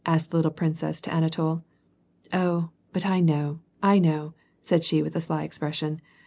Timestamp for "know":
3.19-3.59, 3.99-4.33